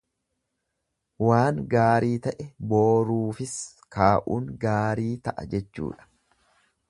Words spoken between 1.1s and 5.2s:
Waan gaarii ta'e booruufis kaa'uun gaarii